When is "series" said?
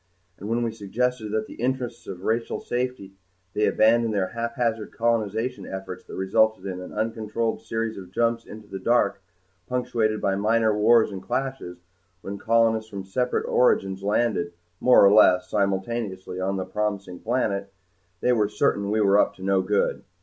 7.61-7.99